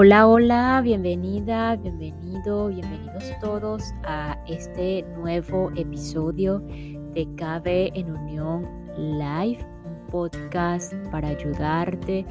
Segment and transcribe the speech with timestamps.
[0.00, 8.64] Hola, hola, bienvenida, bienvenido, bienvenidos todos a este nuevo episodio de Cabe en Unión
[8.96, 12.24] Live, un podcast para ayudarte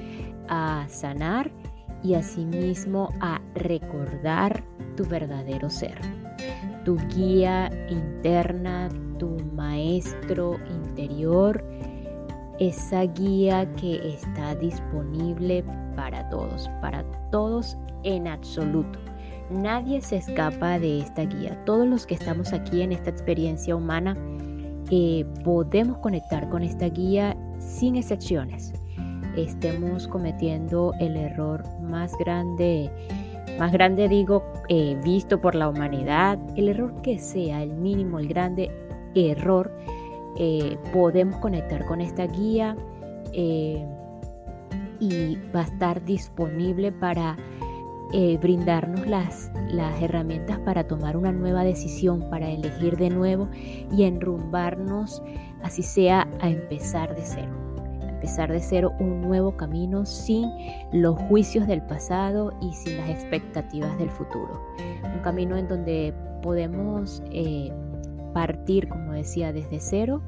[0.48, 1.52] a sanar
[2.04, 4.64] y asimismo a recordar
[4.96, 6.00] tu verdadero ser,
[6.86, 8.88] tu guía interna,
[9.20, 11.62] tu maestro interior,
[12.60, 15.66] esa guía que está disponible
[15.98, 19.00] para todos, para todos en absoluto.
[19.50, 21.58] Nadie se escapa de esta guía.
[21.66, 24.16] Todos los que estamos aquí en esta experiencia humana
[24.92, 28.74] eh, podemos conectar con esta guía sin excepciones.
[29.36, 32.92] Estemos cometiendo el error más grande,
[33.60, 38.28] más grande digo, eh, visto por la humanidad, el error que sea, el mínimo, el
[38.28, 38.72] grande
[39.16, 39.72] error,
[40.38, 42.76] eh, podemos conectar con esta guía
[45.00, 47.38] y va a estar disponible para
[48.14, 53.50] eh, brindarnos las, las herramientas para tomar una nueva decisión, para elegir de nuevo
[53.92, 55.22] y enrumbarnos,
[55.62, 57.52] así sea, a empezar de cero.
[58.08, 60.50] empezar de cero un nuevo camino sin
[60.94, 64.62] los juicios del pasado y sin las expectativas del futuro.
[65.14, 67.72] Un camino en donde podemos eh,
[68.34, 70.22] partir, como decía, desde cero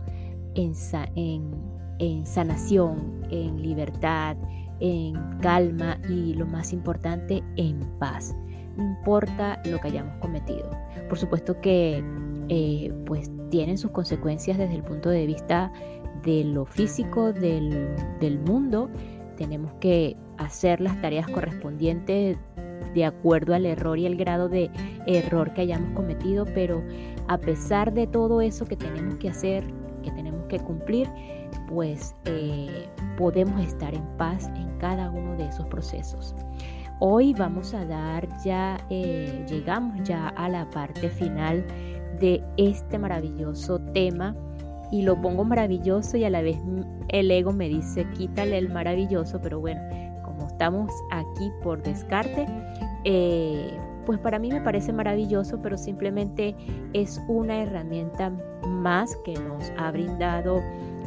[0.56, 1.52] en,
[2.00, 4.36] en sanación, en libertad,
[4.80, 8.36] en calma y lo más importante, en paz.
[8.78, 10.70] No importa lo que hayamos cometido.
[11.08, 12.03] Por supuesto que
[12.47, 15.72] eh, pues tienen sus consecuencias desde el punto de vista
[16.23, 17.89] de lo físico del,
[18.20, 18.89] del mundo.
[19.38, 22.38] Tenemos que hacer las tareas correspondientes
[22.94, 24.72] de acuerdo al error y el grado de
[25.05, 26.81] error que hayamos cometido, pero
[27.27, 29.64] a pesar de todo eso que tenemos que hacer,
[30.03, 31.08] que tenemos que cumplir,
[31.70, 36.36] pues eh, podemos estar en paz en cada uno de esos procesos.
[37.00, 41.66] Hoy vamos a dar ya, eh, llegamos ya a la parte final
[42.20, 44.36] de este maravilloso tema
[44.92, 46.58] y lo pongo maravilloso y a la vez
[47.10, 49.80] el ego me dice quítale el maravilloso, pero bueno,
[50.23, 52.48] como estamos aquí por descarte,
[53.05, 56.55] eh, pues para mí me parece maravilloso, pero simplemente
[56.94, 58.32] es una herramienta
[58.67, 60.61] más que nos ha brindado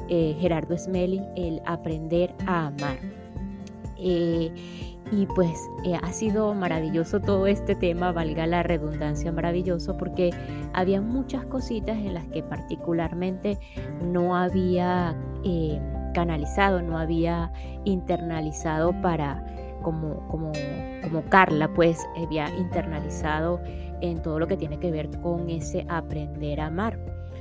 [0.09, 2.99] eh, Gerardo Smelling, el aprender a amar.
[3.99, 4.53] Eh,
[5.13, 10.31] y pues eh, ha sido maravilloso todo este tema, valga la redundancia, maravilloso, porque
[10.73, 13.59] había muchas cositas en las que particularmente
[14.03, 15.15] no había
[16.15, 17.53] canalizado, no había
[17.85, 19.45] internalizado para,
[19.83, 20.53] como, como,
[21.03, 23.61] como Carla, pues había internalizado
[24.01, 26.99] en todo lo que tiene que ver con ese aprender a amar.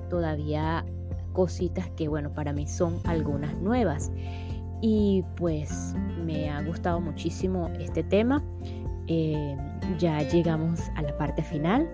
[0.09, 0.85] Todavía
[1.33, 4.11] cositas que, bueno, para mí son algunas nuevas.
[4.81, 8.43] Y pues me ha gustado muchísimo este tema.
[9.07, 9.55] Eh,
[9.99, 11.89] ya llegamos a la parte final.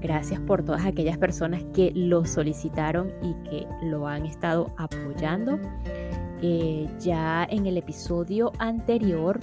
[0.00, 5.58] Gracias por todas aquellas personas que lo solicitaron y que lo han estado apoyando.
[6.42, 9.38] Eh, ya en el episodio anterior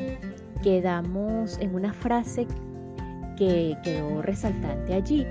[0.64, 2.48] quedamos en una frase
[3.38, 5.26] que quedó resaltante allí,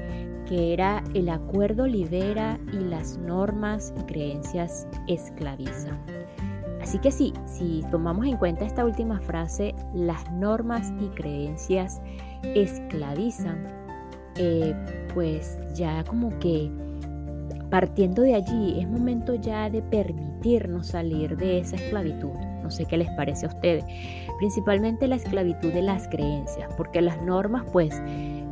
[0.46, 5.98] que era el acuerdo libera y las normas y creencias esclavizan.
[6.80, 12.00] Así que sí, si tomamos en cuenta esta última frase, las normas y creencias
[12.54, 13.66] esclavizan,
[14.36, 14.74] eh,
[15.12, 16.70] pues ya como que
[17.70, 22.34] partiendo de allí es momento ya de permitirnos salir de esa esclavitud.
[22.62, 23.84] No sé qué les parece a ustedes.
[24.38, 28.00] Principalmente la esclavitud de las creencias, porque las normas pues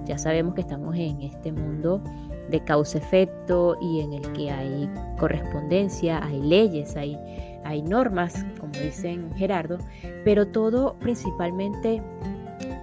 [0.04, 2.02] ya sabemos que estamos en este mundo
[2.50, 7.18] de causa-efecto y en el que hay correspondencia, hay leyes, hay,
[7.64, 9.78] hay normas, como dicen Gerardo,
[10.24, 12.02] pero todo principalmente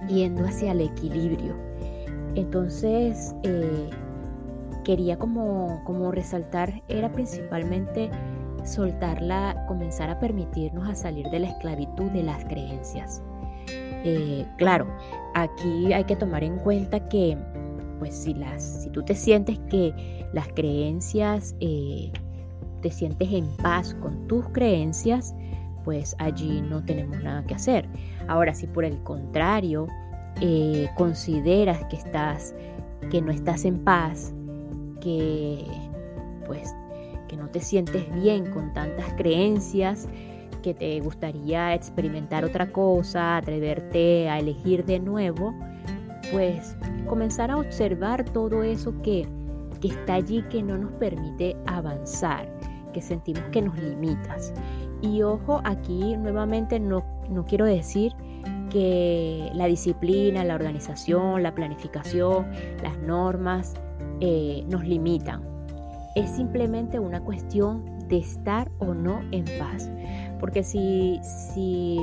[0.08, 1.54] yendo hacia el equilibrio.
[2.34, 3.90] Entonces, eh,
[4.84, 8.10] quería como, como resaltar, era principalmente
[8.64, 13.22] soltarla, comenzar a permitirnos a salir de la esclavitud de las creencias.
[14.04, 14.86] Eh, claro,
[15.34, 17.36] aquí hay que tomar en cuenta que,
[17.98, 22.10] pues si, las, si tú te sientes que las creencias, eh,
[22.80, 25.34] te sientes en paz con tus creencias,
[25.84, 27.88] pues allí no tenemos nada que hacer.
[28.28, 29.86] Ahora, si por el contrario
[30.40, 32.54] eh, consideras que estás,
[33.10, 34.32] que no estás en paz,
[35.00, 35.64] que
[36.46, 36.74] pues
[37.28, 40.08] que no te sientes bien con tantas creencias,
[40.62, 45.54] que te gustaría experimentar otra cosa, atreverte a elegir de nuevo,
[46.30, 46.76] pues
[47.06, 49.28] comenzar a observar todo eso que,
[49.82, 52.48] está allí que no nos permite avanzar,
[52.92, 54.54] que sentimos que nos limitas.
[55.02, 58.12] Y ojo, aquí nuevamente no, no quiero decir
[58.70, 62.46] que la disciplina, la organización, la planificación,
[62.82, 63.74] las normas
[64.20, 65.42] eh, nos limitan.
[66.14, 69.90] Es simplemente una cuestión de estar o no en paz.
[70.42, 72.00] Porque si, si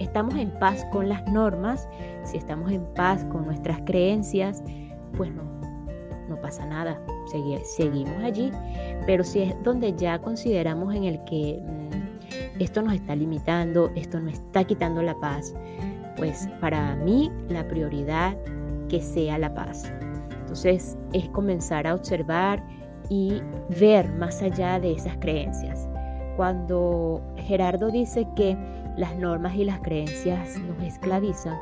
[0.00, 1.88] estamos en paz con las normas,
[2.24, 4.64] si estamos en paz con nuestras creencias,
[5.16, 5.44] pues no,
[6.28, 7.00] no pasa nada,
[7.64, 8.50] seguimos allí.
[9.06, 14.18] Pero si es donde ya consideramos en el que mm, esto nos está limitando, esto
[14.18, 15.54] nos está quitando la paz,
[16.16, 18.36] pues para mí la prioridad
[18.88, 19.84] que sea la paz.
[20.40, 22.60] Entonces es comenzar a observar
[23.08, 23.40] y
[23.78, 25.88] ver más allá de esas creencias.
[26.38, 28.56] Cuando Gerardo dice que
[28.96, 31.58] las normas y las creencias nos esclavizan,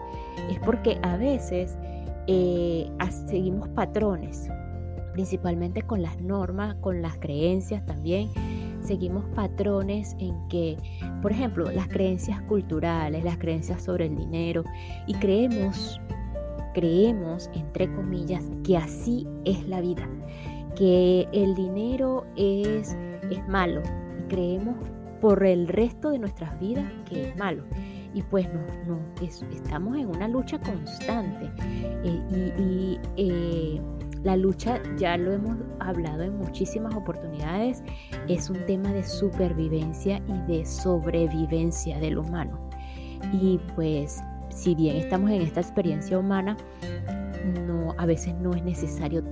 [0.51, 1.79] es porque a veces
[2.27, 2.87] eh,
[3.27, 4.51] seguimos patrones,
[5.15, 8.29] principalmente con las normas, con las creencias también.
[8.83, 10.77] Seguimos patrones en que,
[11.23, 14.63] por ejemplo, las creencias culturales, las creencias sobre el dinero,
[15.07, 15.99] y creemos,
[16.75, 20.07] creemos, entre comillas, que así es la vida,
[20.75, 22.95] que el dinero es,
[23.31, 23.81] es malo,
[24.29, 24.77] creemos
[25.21, 27.65] por el resto de nuestras vidas que es malo.
[28.15, 28.49] Y pues
[28.87, 28.99] no,
[29.53, 31.51] estamos en una lucha constante.
[32.05, 33.81] Eh, y, eh,
[34.23, 37.85] la lucha, ya lo hemos hablado en muchísimas oportunidades,
[38.27, 42.59] es un tema de supervivencia y de sobrevivencia del humano.
[43.33, 46.57] Y pues si bien estamos en esta experiencia humana,
[47.67, 49.23] no, a veces no es necesario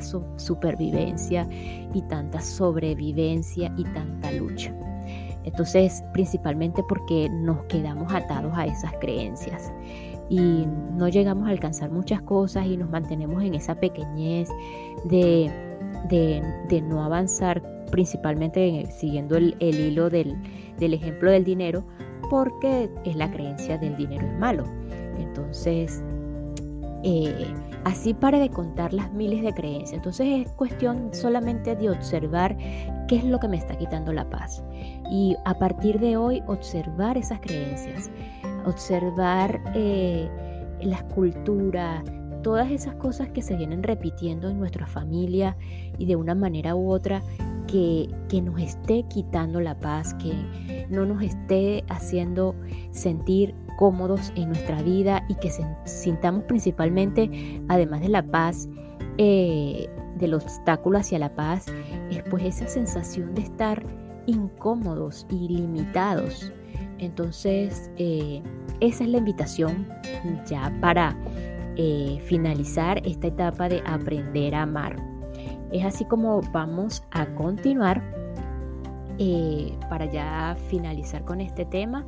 [0.00, 1.46] tanta supervivencia
[1.94, 4.72] y tanta sobrevivencia y tanta lucha.
[5.44, 9.72] Entonces, principalmente porque nos quedamos atados a esas creencias
[10.28, 10.66] y
[10.96, 14.48] no llegamos a alcanzar muchas cosas y nos mantenemos en esa pequeñez
[15.04, 15.50] de,
[16.82, 20.36] no avanzar, principalmente siguiendo el, hilo del,
[20.80, 21.84] ejemplo del dinero,
[22.28, 24.64] porque es la creencia del dinero es malo.
[25.16, 26.02] Entonces,
[27.04, 27.46] eh,
[27.86, 29.92] así pare de contar las miles de creencias.
[29.92, 32.56] Entonces es cuestión solamente de observar
[33.06, 34.64] qué es lo que me está quitando la paz.
[35.08, 38.10] Y a partir de hoy observar esas creencias,
[38.64, 40.28] observar eh,
[40.82, 42.02] las culturas,
[42.42, 45.56] todas esas cosas que se vienen repitiendo en nuestra familia
[45.96, 47.22] y de una manera u otra
[47.68, 52.56] que, que, nos esté quitando la paz, que no nos esté haciendo
[52.90, 55.50] sentir cómodos en nuestra vida y que
[55.84, 58.68] sintamos principalmente, además de la paz,
[59.18, 61.66] eh, del obstáculo hacia la paz,
[62.10, 63.84] es pues esa sensación de estar
[64.26, 66.52] incómodos y limitados.
[66.98, 68.42] Entonces, eh,
[68.80, 69.86] esa es la invitación
[70.46, 71.16] ya para
[71.76, 74.96] eh, finalizar esta etapa de aprender a amar.
[75.72, 78.02] Es así como vamos a continuar
[79.18, 82.04] eh, para ya finalizar con este tema.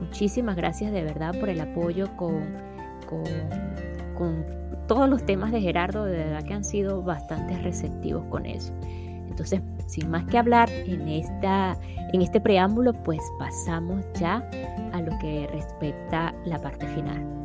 [0.00, 2.44] Muchísimas gracias de verdad por el apoyo con,
[3.06, 4.44] con,
[4.86, 8.72] todos los temas de Gerardo, de verdad que han sido bastante receptivos con eso.
[9.28, 11.76] Entonces, sin más que hablar en, esta,
[12.12, 14.48] en este preámbulo, pues pasamos ya
[14.92, 17.36] a lo que respecta la parte final.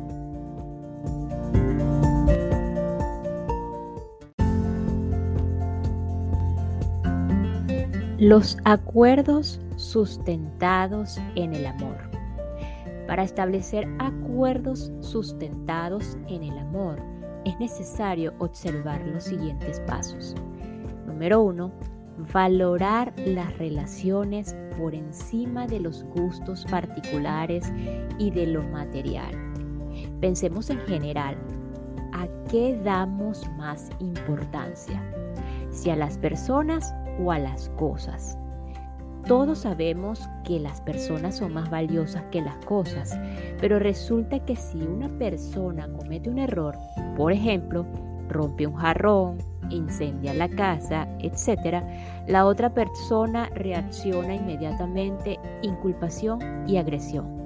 [8.18, 12.11] Los acuerdos sustentados en el amor.
[13.06, 16.98] Para establecer acuerdos sustentados en el amor,
[17.44, 20.34] es necesario observar los siguientes pasos.
[21.06, 21.72] Número uno,
[22.32, 27.72] valorar las relaciones por encima de los gustos particulares
[28.18, 29.34] y de lo material.
[30.20, 31.36] Pensemos en general,
[32.12, 35.02] ¿a qué damos más importancia?
[35.70, 38.38] ¿Si a las personas o a las cosas?
[39.26, 43.16] Todos sabemos que las personas son más valiosas que las cosas,
[43.60, 46.76] pero resulta que si una persona comete un error,
[47.16, 47.86] por ejemplo,
[48.28, 49.38] rompe un jarrón,
[49.70, 51.84] incendia la casa, etc.,
[52.26, 57.40] la otra persona reacciona inmediatamente inculpación y agresión.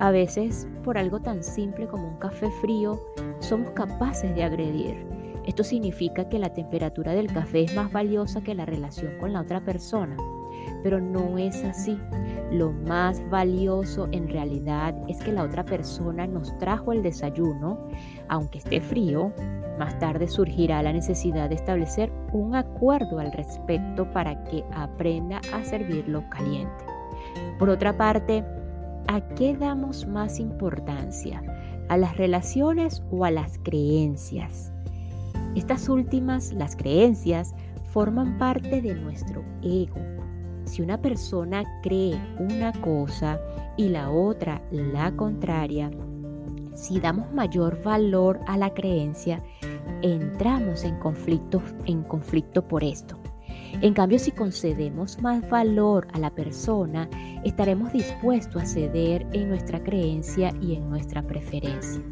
[0.00, 2.98] A veces, por algo tan simple como un café frío,
[3.38, 5.06] somos capaces de agredir.
[5.46, 9.42] Esto significa que la temperatura del café es más valiosa que la relación con la
[9.42, 10.16] otra persona
[10.84, 11.98] pero no es así.
[12.52, 17.88] Lo más valioso en realidad es que la otra persona nos trajo el desayuno,
[18.28, 19.32] aunque esté frío.
[19.78, 25.64] Más tarde surgirá la necesidad de establecer un acuerdo al respecto para que aprenda a
[25.64, 26.84] servirlo caliente.
[27.58, 28.44] Por otra parte,
[29.08, 31.42] ¿a qué damos más importancia?
[31.88, 34.70] ¿A las relaciones o a las creencias?
[35.56, 40.13] Estas últimas, las creencias, forman parte de nuestro ego
[40.64, 43.40] si una persona cree una cosa
[43.76, 45.90] y la otra la contraria,
[46.74, 49.40] Si damos mayor valor a la creencia,
[50.02, 53.16] entramos en conflicto, en conflicto por esto.
[53.80, 57.08] En cambio, si concedemos más valor a la persona,
[57.44, 62.02] estaremos dispuestos a ceder en nuestra creencia y en nuestra preferencia.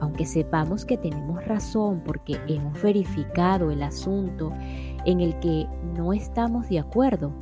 [0.00, 4.52] Aunque sepamos que tenemos razón porque hemos verificado el asunto
[5.06, 5.66] en el que
[5.96, 7.32] no estamos de acuerdo,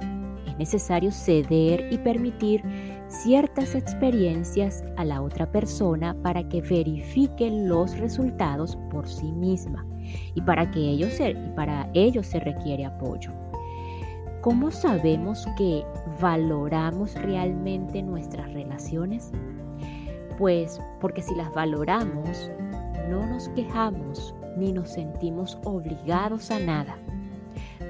[0.54, 2.62] es necesario ceder y permitir
[3.08, 9.86] ciertas experiencias a la otra persona para que verifique los resultados por sí misma
[10.34, 13.30] y para que ellos se, para ello se requiere apoyo.
[14.42, 15.84] ¿Cómo sabemos que
[16.20, 19.32] valoramos realmente nuestras relaciones?
[20.38, 22.50] Pues porque si las valoramos,
[23.08, 26.96] no nos quejamos ni nos sentimos obligados a nada.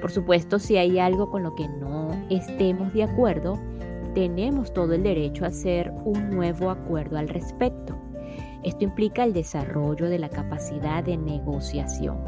[0.01, 3.59] Por supuesto, si hay algo con lo que no estemos de acuerdo,
[4.13, 7.95] tenemos todo el derecho a hacer un nuevo acuerdo al respecto.
[8.63, 12.23] Esto implica el desarrollo de la capacidad de negociación.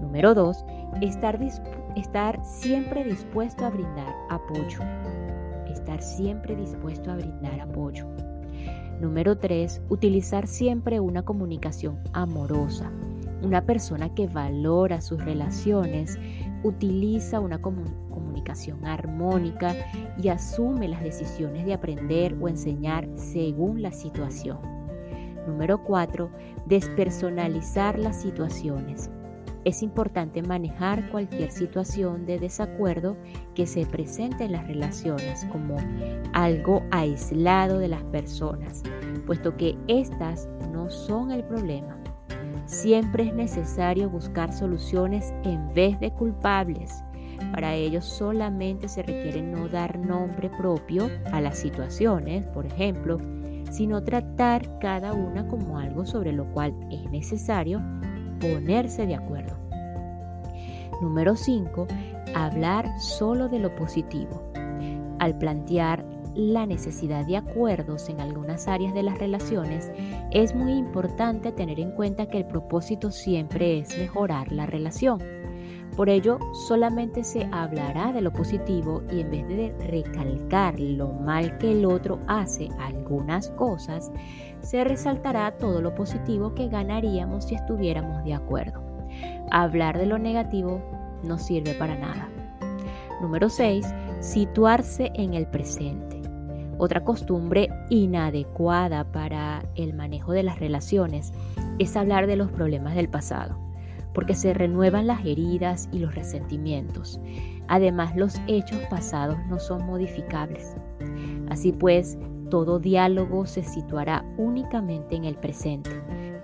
[0.00, 0.64] Número 2.
[1.02, 4.80] Estar, siempre dispuesto a brindar apoyo.
[5.70, 8.06] Estar siempre dispuesto a brindar apoyo.
[9.00, 9.82] Número 3.
[9.88, 12.90] Utilizar siempre una comunicación amorosa.
[13.42, 16.18] Una persona que valora sus relaciones
[16.62, 19.74] utiliza una comunicación armónica
[20.22, 24.58] y asume las decisiones de aprender o enseñar según la situación.
[25.46, 26.30] Número 4.
[26.66, 29.10] Despersonalizar las situaciones.
[29.64, 33.16] Es importante manejar cualquier situación de desacuerdo
[33.54, 35.76] que se presente en las relaciones como
[36.32, 38.82] algo aislado de las personas,
[39.26, 41.99] puesto que éstas no son el problema.
[42.70, 47.02] Siempre es necesario buscar soluciones en vez de culpables.
[47.50, 53.18] Para ello solamente se requiere no dar nombre propio a las situaciones, por ejemplo,
[53.72, 57.82] sino tratar cada una como algo sobre lo cual es necesario
[58.38, 59.58] ponerse de acuerdo.
[61.02, 61.88] Número 5.
[62.36, 64.44] Hablar solo de lo positivo.
[65.18, 69.90] Al plantear la necesidad de acuerdos en algunas áreas de las relaciones,
[70.30, 75.20] es muy importante tener en cuenta que el propósito siempre es mejorar la relación.
[75.96, 81.58] Por ello, solamente se hablará de lo positivo y en vez de recalcar lo mal
[81.58, 84.10] que el otro hace algunas cosas,
[84.60, 88.82] se resaltará todo lo positivo que ganaríamos si estuviéramos de acuerdo.
[89.50, 90.80] Hablar de lo negativo
[91.24, 92.28] no sirve para nada.
[93.20, 93.86] Número 6.
[94.20, 96.19] Situarse en el presente.
[96.80, 101.30] Otra costumbre inadecuada para el manejo de las relaciones
[101.78, 103.58] es hablar de los problemas del pasado,
[104.14, 107.20] porque se renuevan las heridas y los resentimientos.
[107.68, 110.74] Además, los hechos pasados no son modificables.
[111.50, 112.16] Así pues,
[112.48, 115.90] todo diálogo se situará únicamente en el presente,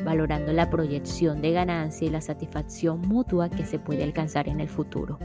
[0.05, 4.69] valorando la proyección de ganancia y la satisfacción mutua que se puede alcanzar en el
[4.69, 5.19] futuro.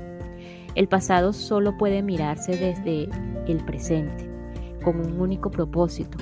[0.73, 3.09] El pasado solo puede mirarse desde
[3.45, 4.30] el presente
[4.83, 6.17] con un único propósito,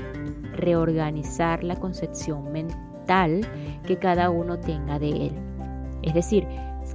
[0.56, 3.42] reorganizar la concepción mental
[3.86, 5.34] que cada uno tenga de él.
[6.02, 6.48] Es decir,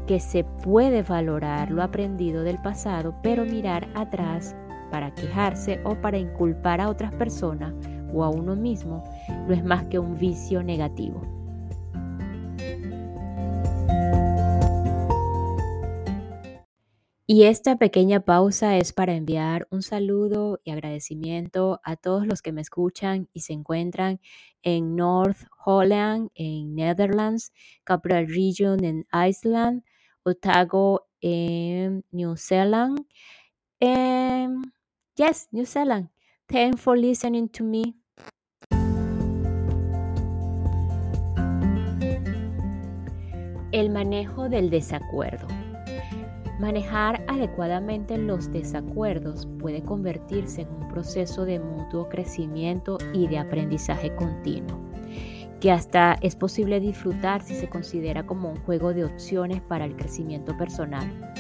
[0.07, 4.55] que se puede valorar lo aprendido del pasado, pero mirar atrás
[4.91, 7.75] para quejarse o para inculpar a otras personas
[8.13, 9.03] o a uno mismo
[9.49, 11.34] no es más que un vicio negativo.
[17.27, 22.53] Y esta pequeña pausa es para enviar un saludo y agradecimiento a todos los que
[22.53, 24.21] me escuchan y se encuentran
[24.63, 29.85] en North Holland, en Netherlands, Capital Region en Iceland,
[30.23, 33.07] Otago en New Zealand.
[33.81, 34.63] Um,
[35.17, 36.11] yes, New Zealand.
[36.47, 37.95] Thanks for listening to me.
[43.73, 45.64] El manejo del desacuerdo.
[46.61, 54.15] Manejar adecuadamente los desacuerdos puede convertirse en un proceso de mutuo crecimiento y de aprendizaje
[54.15, 54.79] continuo,
[55.59, 59.97] que hasta es posible disfrutar si se considera como un juego de opciones para el
[59.97, 61.35] crecimiento personal.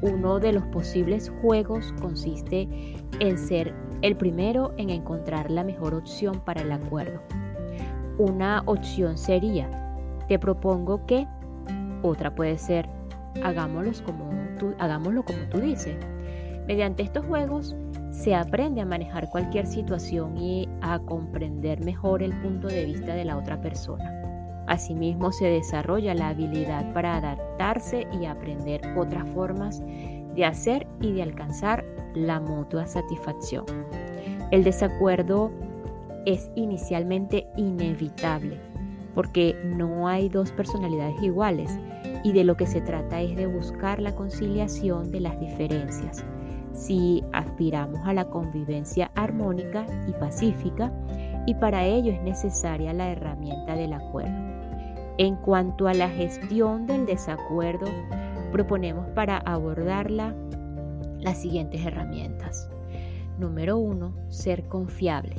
[0.00, 6.40] Uno de los posibles juegos consiste en ser el primero en encontrar la mejor opción
[6.40, 7.20] para el acuerdo.
[8.16, 9.68] Una opción sería,
[10.26, 11.26] te propongo que,
[12.02, 12.88] otra puede ser,
[13.42, 15.96] hagámoslo como tú, hagámoslo como tú dices.
[16.66, 17.76] Mediante estos juegos
[18.10, 23.24] se aprende a manejar cualquier situación y a comprender mejor el punto de vista de
[23.24, 24.64] la otra persona.
[24.66, 29.82] Asimismo, se desarrolla la habilidad para adaptarse y aprender otras formas
[30.34, 31.84] de hacer y de alcanzar
[32.14, 33.66] la mutua satisfacción.
[34.50, 35.50] El desacuerdo
[36.24, 38.58] es inicialmente inevitable,
[39.14, 41.78] porque no hay dos personalidades iguales
[42.24, 46.24] y de lo que se trata es de buscar la conciliación de las diferencias.
[46.72, 50.90] Si aspiramos a la convivencia armónica y pacífica,
[51.46, 54.34] y para ello es necesaria la herramienta del acuerdo.
[55.18, 57.86] En cuanto a la gestión del desacuerdo,
[58.50, 60.34] proponemos para abordarla
[61.20, 62.68] las siguientes herramientas.
[63.38, 65.36] Número uno, ser confiable.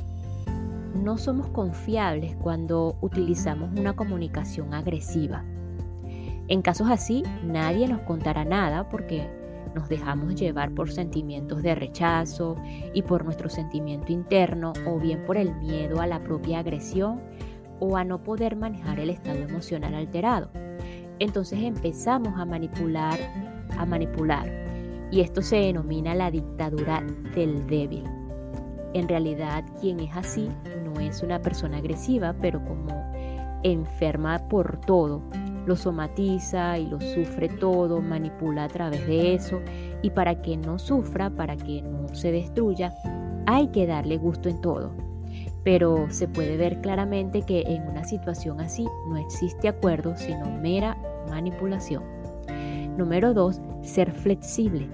[0.94, 5.44] No somos confiables cuando utilizamos una comunicación agresiva.
[6.48, 9.28] En casos así, nadie nos contará nada porque
[9.74, 12.56] nos dejamos llevar por sentimientos de rechazo
[12.94, 17.20] y por nuestro sentimiento interno o bien por el miedo a la propia agresión
[17.80, 20.50] o a no poder manejar el estado emocional alterado.
[21.18, 23.18] Entonces empezamos a manipular,
[23.76, 24.50] a manipular.
[25.10, 28.04] Y esto se denomina la dictadura del débil.
[28.94, 30.48] En realidad, quien es así
[30.84, 33.12] no es una persona agresiva, pero como
[33.62, 35.22] enferma por todo,
[35.66, 39.60] lo somatiza y lo sufre todo, manipula a través de eso
[40.00, 42.94] y para que no sufra, para que no se destruya,
[43.46, 44.92] hay que darle gusto en todo.
[45.64, 50.96] Pero se puede ver claramente que en una situación así no existe acuerdo, sino mera
[51.28, 52.04] manipulación.
[52.96, 53.60] Número 2.
[53.82, 54.88] Ser flexible.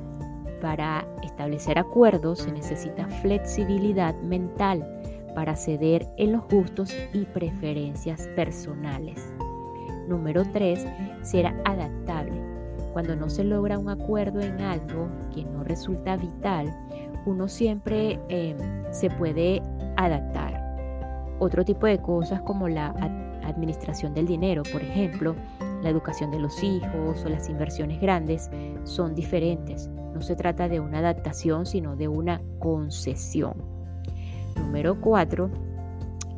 [0.61, 4.87] Para establecer acuerdos se necesita flexibilidad mental
[5.35, 9.33] para ceder en los gustos y preferencias personales.
[10.09, 10.87] Número 3.
[11.23, 12.40] Ser adaptable.
[12.92, 16.75] Cuando no se logra un acuerdo en algo que no resulta vital,
[17.25, 18.56] uno siempre em,
[18.90, 19.62] se puede
[19.97, 20.61] adaptar.
[21.38, 22.88] Otro tipo de cosas como la
[23.44, 25.35] administración del dinero, por ejemplo,
[25.82, 28.50] la educación de los hijos o las inversiones grandes,
[28.85, 29.88] son diferentes.
[30.14, 33.54] No se trata de una adaptación, sino de una concesión.
[34.56, 35.50] Número 4.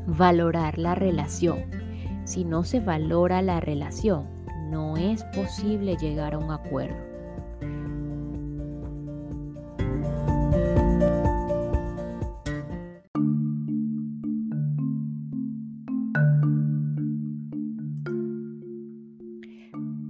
[0.06, 1.83] Valorar la relación.
[2.24, 4.26] Si no se valora la relación,
[4.70, 6.96] no es posible llegar a un acuerdo.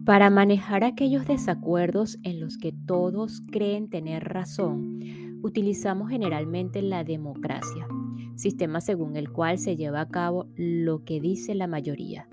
[0.04, 5.00] Para manejar aquellos desacuerdos en los que todos creen tener razón,
[5.42, 7.88] utilizamos generalmente la democracia
[8.34, 12.28] sistema según el cual se lleva a cabo lo que dice la mayoría.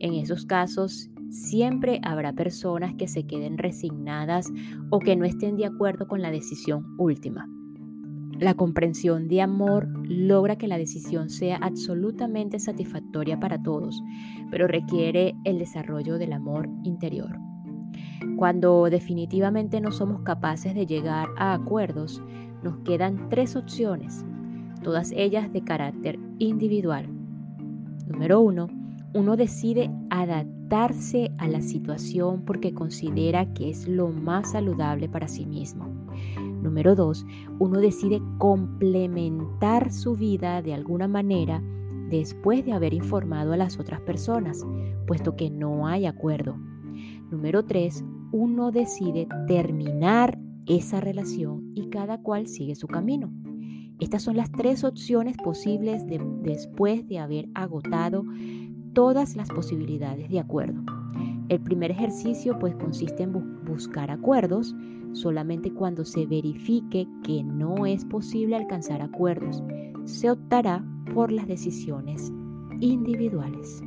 [0.00, 4.52] En esos casos, siempre habrá personas que se queden resignadas
[4.90, 7.48] o que no estén de acuerdo con la decisión última.
[8.38, 14.02] La comprensión de amor logra que la decisión sea absolutamente satisfactoria para todos,
[14.50, 17.38] pero requiere el desarrollo del amor interior.
[18.36, 22.20] Cuando definitivamente no somos capaces de llegar a acuerdos,
[22.64, 24.24] nos quedan tres opciones
[24.84, 27.08] todas ellas de carácter individual.
[28.06, 28.68] Número uno,
[29.14, 35.46] uno decide adaptarse a la situación porque considera que es lo más saludable para sí
[35.46, 35.88] mismo.
[36.62, 37.26] Número dos,
[37.58, 41.62] uno decide complementar su vida de alguna manera
[42.10, 44.64] después de haber informado a las otras personas,
[45.06, 46.56] puesto que no hay acuerdo.
[47.30, 53.30] Número tres, uno decide terminar esa relación y cada cual sigue su camino.
[54.00, 56.02] Estas son las tres opciones posibles
[56.42, 58.24] después de haber agotado
[58.92, 60.82] todas las posibilidades de acuerdo.
[61.48, 64.74] El primer ejercicio pues consiste en buscar acuerdos
[65.12, 69.62] solamente cuando se verifique que no es posible alcanzar acuerdos.
[70.04, 72.32] Se optará por las decisiones
[72.80, 73.82] individuales.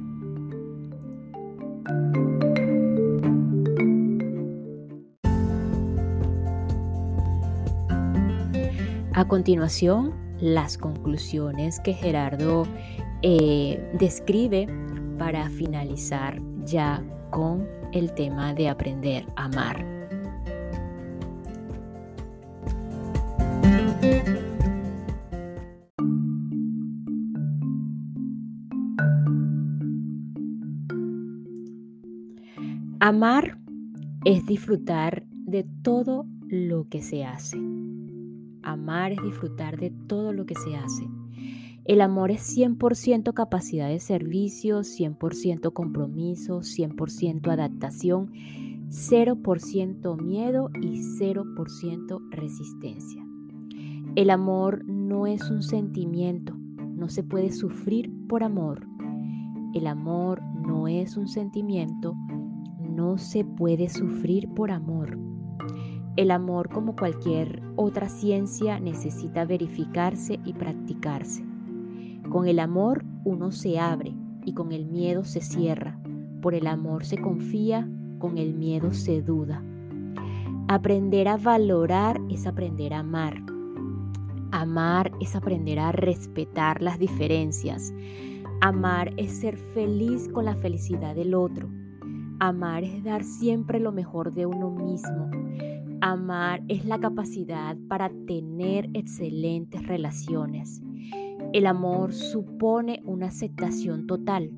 [9.17, 12.67] A continuación, las conclusiones que Gerardo
[13.23, 14.67] eh, describe
[15.17, 19.83] para finalizar ya con el tema de aprender a amar.
[32.99, 33.57] Amar
[34.25, 37.76] es disfrutar de todo lo que se hace
[38.67, 41.07] Amar es disfrutar de todo lo que se hace.
[41.85, 48.33] El amor es 100% capacidad de servicio, 100% compromiso, 100% adaptación,
[48.89, 53.25] 0% miedo y 0% resistencia.
[54.15, 58.85] El amor no es un sentimiento, no se puede sufrir por amor.
[59.73, 62.15] El amor no es un sentimiento,
[62.81, 65.26] no se puede sufrir por amor.
[66.17, 71.45] El amor, como cualquier otra ciencia, necesita verificarse y practicarse.
[72.31, 75.99] Con el amor uno se abre y con el miedo se cierra.
[76.41, 79.63] Por el amor se confía, con el miedo se duda.
[80.67, 83.35] Aprender a valorar es aprender a amar.
[84.51, 87.93] Amar es aprender a respetar las diferencias.
[88.61, 91.69] Amar es ser feliz con la felicidad del otro.
[92.39, 95.29] Amar es dar siempre lo mejor de uno mismo.
[96.01, 100.83] Amar es la capacidad para tener excelentes relaciones.
[101.53, 104.51] El amor supone una aceptación total.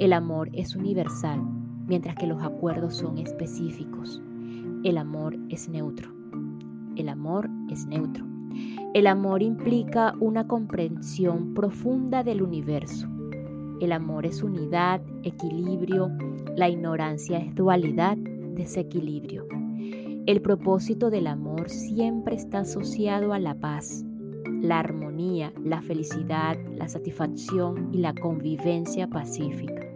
[0.00, 1.40] El amor es universal,
[1.86, 4.20] mientras que los acuerdos son específicos.
[4.82, 6.12] El amor es neutro.
[6.96, 8.26] El amor es neutro.
[8.94, 13.08] El amor implica una comprensión profunda del universo.
[13.80, 16.10] El amor es unidad, equilibrio,
[16.56, 19.61] la ignorancia es dualidad, desequilibrio.
[20.26, 24.04] El propósito del amor siempre está asociado a la paz,
[24.60, 29.86] la armonía, la felicidad, la satisfacción y la convivencia pacífica.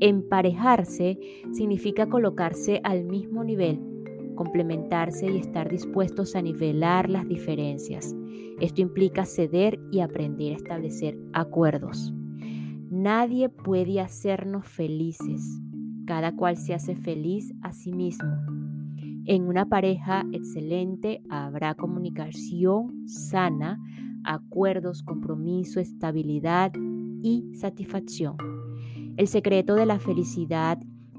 [0.00, 1.18] Emparejarse
[1.52, 3.80] significa colocarse al mismo nivel
[4.38, 8.14] complementarse y estar dispuestos a nivelar las diferencias.
[8.60, 12.14] Esto implica ceder y aprender a establecer acuerdos.
[12.88, 15.60] Nadie puede hacernos felices.
[16.06, 18.30] Cada cual se hace feliz a sí mismo.
[19.28, 23.78] En una pareja excelente habrá comunicación sana,
[24.24, 26.72] acuerdos, compromiso, estabilidad
[27.22, 28.38] y satisfacción.
[29.18, 30.78] El secreto de la felicidad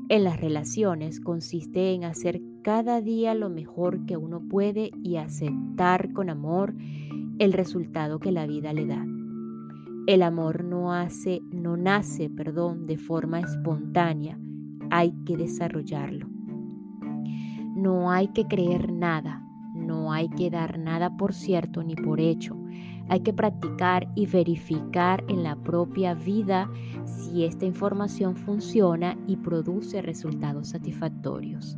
[0.10, 6.12] en las relaciones consiste en hacer cada día lo mejor que uno puede y aceptar
[6.12, 6.74] con amor
[7.38, 9.06] el resultado que la vida le da.
[10.08, 14.40] El amor no hace, no nace, perdón, de forma espontánea,
[14.90, 16.39] hay que desarrollarlo.
[17.82, 19.42] No hay que creer nada,
[19.74, 22.58] no hay que dar nada por cierto ni por hecho.
[23.08, 26.70] Hay que practicar y verificar en la propia vida
[27.06, 31.78] si esta información funciona y produce resultados satisfactorios.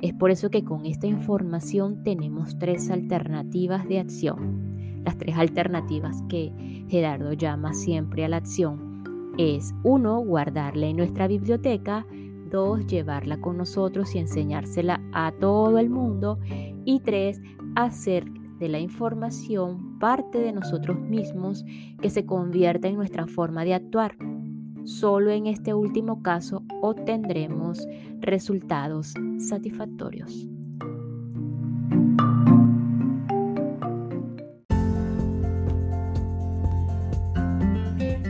[0.00, 5.02] Es por eso que con esta información tenemos tres alternativas de acción.
[5.04, 11.26] Las tres alternativas que Gerardo llama siempre a la acción es uno, guardarla en nuestra
[11.26, 12.06] biblioteca,
[12.54, 16.38] dos, llevarla con nosotros y enseñársela a todo el mundo
[16.84, 17.42] y tres,
[17.74, 18.24] hacer
[18.60, 21.64] de la información parte de nosotros mismos
[22.00, 24.16] que se convierta en nuestra forma de actuar.
[24.84, 27.84] Solo en este último caso obtendremos
[28.20, 30.46] resultados satisfactorios.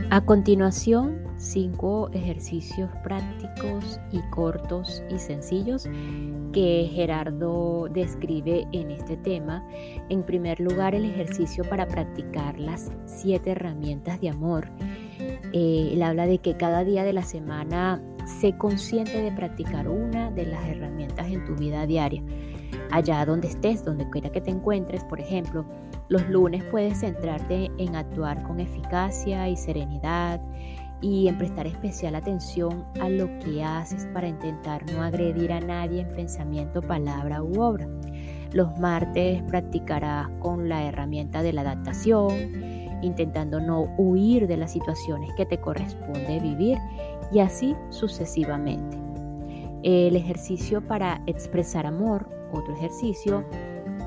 [0.09, 5.87] A continuación, cinco ejercicios prácticos y cortos y sencillos
[6.51, 9.65] que Gerardo describe en este tema.
[10.09, 14.67] En primer lugar, el ejercicio para practicar las siete herramientas de amor.
[15.53, 20.31] Eh, él habla de que cada día de la semana sé consciente de practicar una
[20.31, 22.23] de las herramientas en tu vida diaria.
[22.91, 25.65] Allá donde estés, donde quiera que te encuentres, por ejemplo,
[26.07, 30.39] los lunes puedes centrarte en actuar con eficacia y serenidad
[31.01, 36.01] y en prestar especial atención a lo que haces para intentar no agredir a nadie
[36.01, 37.87] en pensamiento, palabra u obra.
[38.53, 42.33] Los martes practicarás con la herramienta de la adaptación,
[43.01, 46.77] intentando no huir de las situaciones que te corresponde vivir
[47.31, 48.97] y así sucesivamente.
[49.83, 53.45] El ejercicio para expresar amor, otro ejercicio,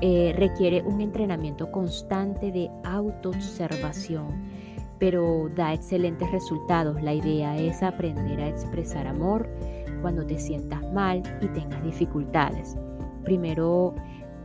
[0.01, 4.27] eh, requiere un entrenamiento constante de autoobservación
[4.99, 7.01] pero da excelentes resultados.
[7.01, 9.49] La idea es aprender a expresar amor
[10.01, 12.77] cuando te sientas mal y tengas dificultades.
[13.23, 13.95] Primero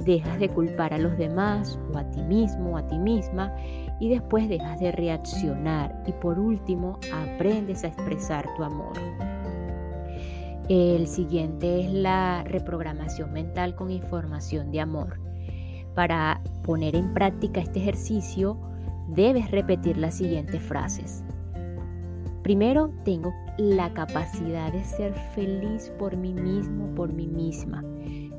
[0.01, 3.55] dejas de culpar a los demás o a ti mismo o a ti misma
[4.01, 8.93] y después dejas de reaccionar y por último aprendes a expresar tu amor.
[10.69, 15.21] El siguiente es la reprogramación mental con información de amor.
[15.95, 18.59] Para poner en práctica este ejercicio,
[19.15, 21.25] debes repetir las siguientes frases.
[22.43, 27.83] Primero, tengo la capacidad de ser feliz por mí mismo, por mí misma.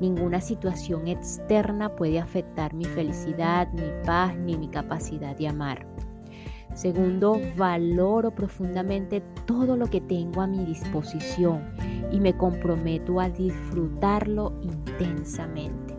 [0.00, 5.86] Ninguna situación externa puede afectar mi felicidad, mi paz ni mi capacidad de amar.
[6.74, 11.64] Segundo, valoro profundamente todo lo que tengo a mi disposición
[12.12, 15.95] y me comprometo a disfrutarlo intensamente.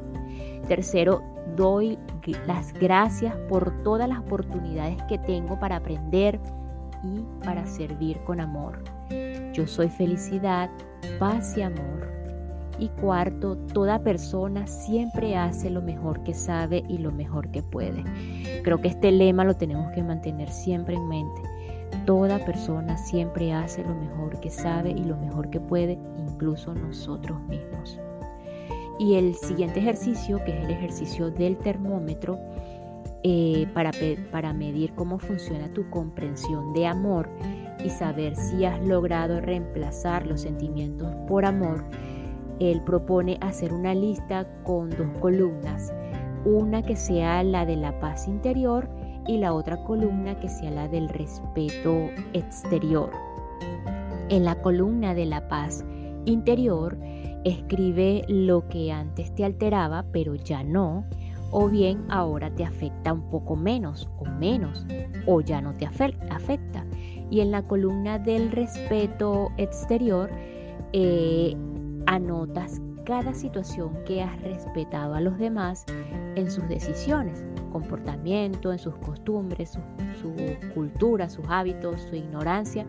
[0.67, 1.21] Tercero,
[1.56, 1.97] doy
[2.45, 6.39] las gracias por todas las oportunidades que tengo para aprender
[7.04, 8.84] y para servir con amor.
[9.54, 10.69] Yo soy felicidad,
[11.19, 12.08] paz y amor.
[12.80, 18.04] Y cuarto, toda persona siempre hace lo mejor que sabe y lo mejor que puede.
[18.63, 21.41] Creo que este lema lo tenemos que mantener siempre en mente.
[22.06, 27.41] Toda persona siempre hace lo mejor que sabe y lo mejor que puede, incluso nosotros
[27.47, 28.00] mismos.
[28.99, 32.39] Y el siguiente ejercicio, que es el ejercicio del termómetro,
[33.23, 33.91] eh, para,
[34.31, 37.29] para medir cómo funciona tu comprensión de amor
[37.83, 41.83] y saber si has logrado reemplazar los sentimientos por amor,
[42.60, 45.93] él propone hacer una lista con dos columnas,
[46.45, 48.89] una que sea la de la paz interior
[49.27, 53.12] y la otra columna que sea la del respeto exterior.
[54.29, 55.86] En la columna de la paz
[56.25, 56.97] interior,
[57.43, 61.06] escribe lo que antes te alteraba, pero ya no,
[61.52, 64.86] o bien ahora te afecta un poco menos o menos,
[65.26, 66.86] o ya no te afecta.
[67.30, 70.30] Y en la columna del respeto exterior,
[70.93, 71.56] eh,
[72.06, 75.86] anotas cada situación que has respetado a los demás
[76.36, 79.80] en sus decisiones, comportamiento, en sus costumbres, su,
[80.19, 80.34] su
[80.73, 82.86] cultura, sus hábitos, su ignorancia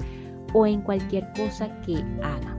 [0.55, 2.58] o en cualquier cosa que hagan.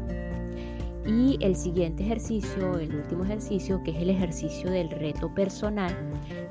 [1.09, 5.91] Y el siguiente ejercicio, el último ejercicio, que es el ejercicio del reto personal,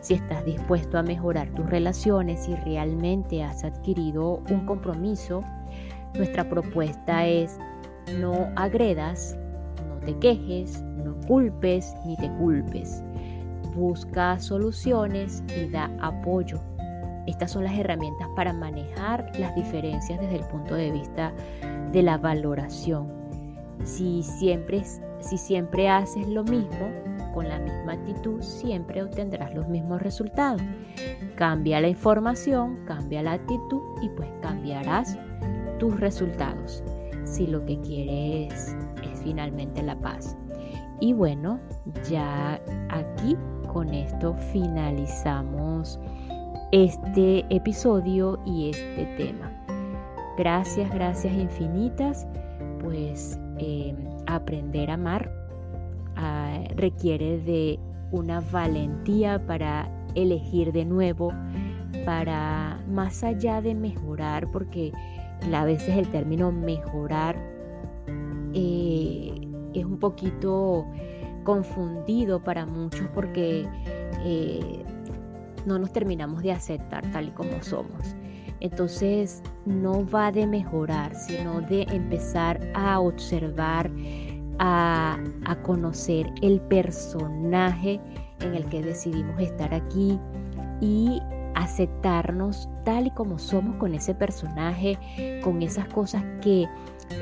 [0.01, 5.45] si estás dispuesto a mejorar tus relaciones y realmente has adquirido un compromiso,
[6.15, 7.57] nuestra propuesta es
[8.19, 9.39] no agredas,
[9.89, 13.01] no te quejes, no culpes ni te culpes.
[13.77, 16.59] Busca soluciones y da apoyo.
[17.29, 21.33] Estas son las herramientas para manejar las diferencias desde el punto de vista
[21.93, 23.18] de la valoración
[23.85, 24.83] si siempre,
[25.21, 26.91] si siempre haces lo mismo,
[27.35, 30.61] con la misma actitud, siempre obtendrás los mismos resultados.
[31.37, 35.17] Cambia la información, cambia la actitud y pues cambiarás
[35.79, 36.83] tus resultados
[37.25, 40.37] si lo que quieres es finalmente la paz.
[41.01, 41.61] Y bueno,
[42.11, 42.61] ya
[42.91, 43.37] aquí
[43.73, 46.01] con esto finalizamos
[46.73, 49.53] este episodio y este tema.
[50.37, 52.27] Gracias, gracias infinitas.
[52.83, 53.95] Pues eh,
[54.27, 55.33] aprender a amar
[56.17, 57.79] ah, requiere de
[58.11, 61.33] una valentía para elegir de nuevo,
[62.05, 64.93] para más allá de mejorar, porque
[65.53, 67.37] a veces el término mejorar
[68.55, 69.33] eh,
[69.75, 70.87] es un poquito
[71.45, 73.67] confundido para muchos porque
[74.25, 74.85] eh,
[75.67, 78.17] no nos terminamos de aceptar tal y como somos.
[78.61, 83.91] Entonces no va de mejorar, sino de empezar a observar,
[84.59, 85.19] a,
[85.63, 88.01] conocer el personaje
[88.41, 90.19] en el que decidimos estar aquí
[90.81, 91.21] y
[91.55, 94.99] aceptarnos tal y como somos con ese personaje,
[95.43, 96.67] con esas cosas que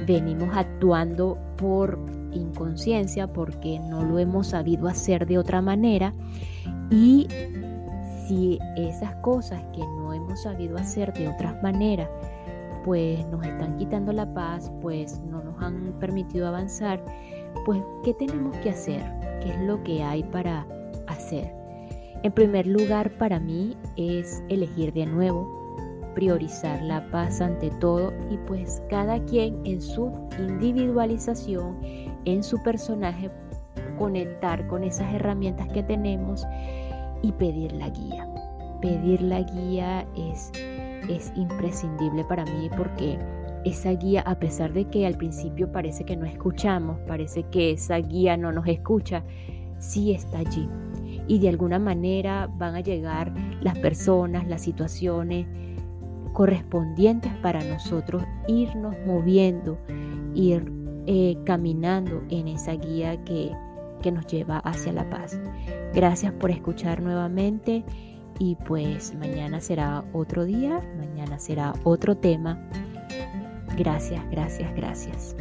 [0.07, 1.99] venimos actuando por
[2.33, 6.12] inconsciencia porque no lo hemos sabido hacer de otra manera.
[6.90, 7.27] Y
[8.26, 12.08] si esas cosas que no hemos sabido hacer de otras maneras,
[12.84, 17.04] pues nos están quitando la paz, pues no nos han permitido avanzar,
[17.64, 19.02] pues ¿qué tenemos que hacer?
[19.42, 20.66] ¿Qué es lo que hay para
[21.08, 21.52] hacer?
[22.22, 25.66] En primer lugar, para mí es elegir de nuevo,
[26.14, 31.76] priorizar la paz ante todo y pues cada quien en su individualización,
[32.24, 33.30] en su personaje,
[33.98, 36.44] conectar con esas herramientas que tenemos
[37.22, 38.29] y pedir la guía.
[38.81, 40.52] Pedir la guía es,
[41.09, 43.18] es imprescindible para mí porque
[43.64, 47.96] esa guía, a pesar de que al principio parece que no escuchamos, parece que esa
[47.96, 49.24] guía no nos escucha,
[49.79, 50.68] sí está allí.
[51.26, 55.46] Y de alguna manera van a llegar las personas, las situaciones
[56.33, 59.79] correspondientes para nosotros irnos moviendo,
[60.35, 60.70] ir
[61.07, 63.50] eh, caminando en esa guía que,
[64.07, 65.37] que nos lleva hacia la paz.
[65.92, 67.85] Gracias por escuchar nuevamente
[68.38, 72.57] y pues mañana será otro día, mañana será otro tema.
[73.77, 75.37] Gracias, gracias, gracias.